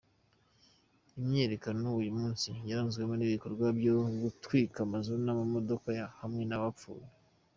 Imyiyerekano 1.19 1.77
y'uyu 1.89 2.11
munsi 2.19 2.49
yaranzwemo 2.69 3.13
ibikorwa 3.27 3.65
byo 3.79 3.95
gutwika 4.23 4.77
amazu 4.85 5.11
n'amamodoka 5.23 5.89
hamwe 6.19 6.43
n'abapfuye. 6.45 7.07